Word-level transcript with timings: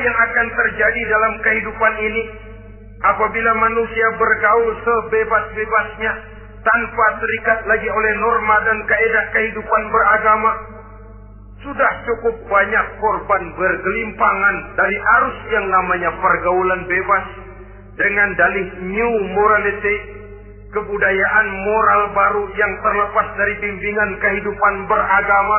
yang 0.00 0.16
akan 0.16 0.46
terjadi 0.52 1.00
dalam 1.08 1.32
kehidupan 1.42 1.94
ini 2.00 2.22
apabila 3.04 3.52
manusia 3.56 4.06
bergaul 4.16 4.72
sebebas-bebasnya 4.82 6.12
tanpa 6.66 7.06
terikat 7.22 7.58
lagi 7.70 7.88
oleh 7.88 8.12
norma 8.18 8.56
dan 8.66 8.78
kaedah 8.88 9.24
kehidupan 9.34 9.82
beragama? 9.92 10.52
Sudah 11.64 11.92
cukup 12.06 12.36
banyak 12.46 12.86
korban 13.00 13.42
bergelimpangan 13.58 14.56
dari 14.76 14.96
arus 15.00 15.38
yang 15.50 15.66
namanya 15.66 16.10
pergaulan 16.20 16.84
bebas 16.86 17.24
dengan 17.96 18.28
dalih 18.36 18.68
new 18.86 19.12
morality, 19.32 19.96
kebudayaan 20.70 21.46
moral 21.64 22.02
baru 22.12 22.44
yang 22.54 22.72
terlepas 22.84 23.26
dari 23.40 23.54
bimbingan 23.64 24.10
kehidupan 24.20 24.74
beragama. 24.84 25.58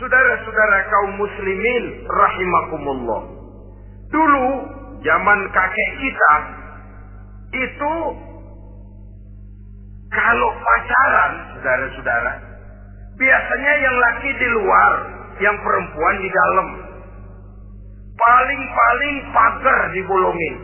Saudara-saudara 0.00 0.78
kaum 0.88 1.12
muslimin 1.20 1.84
rahimakumullah. 2.08 3.20
Dulu 4.08 4.46
zaman 5.04 5.40
kakek 5.52 5.90
kita 6.00 6.32
itu 7.52 7.92
kalau 10.08 10.50
pacaran, 10.56 11.32
saudara-saudara, 11.52 12.32
biasanya 13.20 13.72
yang 13.76 13.96
laki 14.00 14.30
di 14.40 14.48
luar, 14.56 14.92
yang 15.44 15.56
perempuan 15.60 16.16
di 16.16 16.28
dalam. 16.32 16.68
Paling-paling 18.16 19.16
pagar 19.36 19.80
dibolongin. 19.92 20.54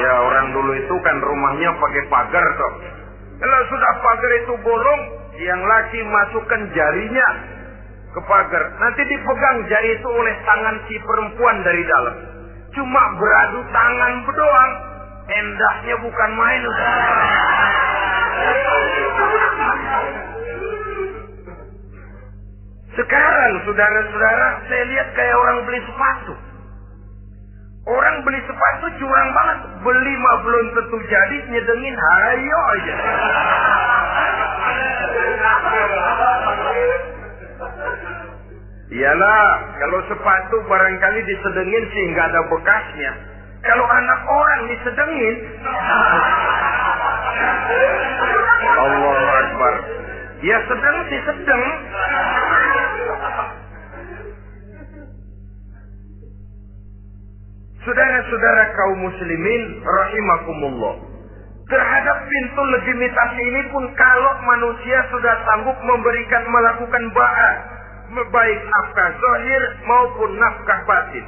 Ya 0.00 0.14
orang 0.24 0.56
dulu 0.56 0.72
itu 0.80 0.96
kan 1.04 1.16
rumahnya 1.20 1.76
pakai 1.76 2.02
pagar 2.08 2.46
toh. 2.56 2.74
Kalau 3.36 3.60
sudah 3.68 3.92
pagar 4.00 4.32
itu 4.40 4.54
bolong, 4.64 5.02
yang 5.44 5.60
laki 5.60 6.00
masukkan 6.08 6.60
jarinya 6.72 7.57
ke 8.14 8.20
pagar. 8.24 8.64
Nanti 8.80 9.02
dipegang 9.04 9.58
jari 9.68 9.90
itu 9.96 10.08
oleh 10.08 10.34
tangan 10.44 10.76
si 10.88 10.94
perempuan 11.02 11.56
dari 11.64 11.82
dalam. 11.84 12.16
Cuma 12.72 13.02
beradu 13.20 13.60
tangan 13.68 14.12
berdoang. 14.24 14.72
Endahnya 15.28 15.96
bukan 16.00 16.30
main. 16.40 16.62
Sekarang 22.96 23.52
saudara-saudara 23.62 24.46
saya 24.66 24.84
lihat 24.88 25.08
kayak 25.12 25.36
orang 25.36 25.58
beli 25.68 25.80
sepatu. 25.84 26.34
Orang 27.88 28.16
beli 28.20 28.40
sepatu 28.44 28.84
curang 29.00 29.30
banget. 29.32 29.58
Beli 29.80 30.14
mah 30.20 30.36
belum 30.44 30.66
tentu 30.76 30.96
jadi 31.08 31.36
nyedengin 31.48 31.96
hayo 31.96 32.58
aja. 32.72 32.94
Iyalah, 38.88 39.76
kalau 39.76 40.00
sepatu 40.08 40.64
barangkali 40.64 41.20
disedengin 41.28 41.84
sehingga 41.92 42.24
ada 42.24 42.40
bekasnya. 42.48 43.12
Kalau 43.60 43.84
anak 43.84 44.20
orang 44.24 44.60
disedengin, 44.72 45.34
Allah 48.88 49.20
Akbar. 49.44 49.74
Ya 50.40 50.56
sedang 50.64 50.96
sih 51.12 51.20
sedang. 51.28 51.62
Saudara-saudara 57.84 58.62
kaum 58.72 58.98
muslimin 59.04 59.62
rahimakumullah. 59.84 60.96
Terhadap 61.68 62.16
pintu 62.24 62.62
legitimasi 62.72 63.42
ini 63.52 63.62
pun 63.68 63.84
kalau 63.92 64.32
manusia 64.48 65.04
sudah 65.12 65.34
sanggup 65.44 65.76
memberikan 65.84 66.40
melakukan 66.48 67.04
ba'a 67.12 67.77
baik 68.08 68.60
nafkah 68.64 69.10
zahir 69.12 69.62
maupun 69.84 70.30
nafkah 70.40 70.80
batin. 70.88 71.26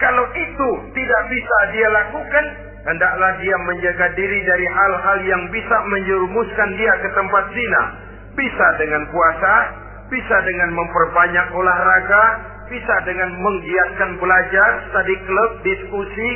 Kalau 0.00 0.26
itu 0.34 0.70
tidak 0.96 1.22
bisa 1.30 1.56
dia 1.70 1.88
lakukan, 1.92 2.44
hendaklah 2.88 3.32
dia 3.38 3.56
menjaga 3.62 4.06
diri 4.18 4.40
dari 4.42 4.66
hal-hal 4.66 5.18
yang 5.22 5.42
bisa 5.54 5.76
menjerumuskan 5.86 6.70
dia 6.76 6.94
ke 6.98 7.08
tempat 7.14 7.44
zina. 7.54 7.82
Bisa 8.34 8.66
dengan 8.82 9.06
puasa, 9.14 9.54
bisa 10.10 10.36
dengan 10.42 10.74
memperbanyak 10.74 11.46
olahraga, 11.54 12.24
bisa 12.66 12.94
dengan 13.06 13.30
menggiatkan 13.38 14.10
belajar, 14.18 14.70
study 14.90 15.16
club, 15.28 15.50
diskusi, 15.62 16.30